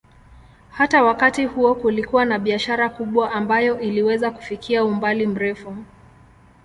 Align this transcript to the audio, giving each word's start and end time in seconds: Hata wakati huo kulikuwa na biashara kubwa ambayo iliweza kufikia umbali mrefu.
Hata 0.69 1.03
wakati 1.03 1.45
huo 1.45 1.75
kulikuwa 1.75 2.25
na 2.25 2.39
biashara 2.39 2.89
kubwa 2.89 3.31
ambayo 3.31 3.79
iliweza 3.79 4.31
kufikia 4.31 4.85
umbali 4.85 5.27
mrefu. 5.27 5.77